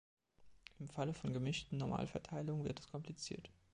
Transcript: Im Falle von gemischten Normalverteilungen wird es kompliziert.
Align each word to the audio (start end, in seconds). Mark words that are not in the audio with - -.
Im 0.79 0.89
Falle 0.89 1.13
von 1.13 1.31
gemischten 1.31 1.77
Normalverteilungen 1.77 2.65
wird 2.65 2.79
es 2.79 2.87
kompliziert. 2.89 3.51